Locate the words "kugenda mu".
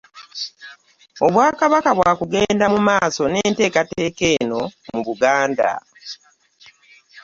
2.19-2.79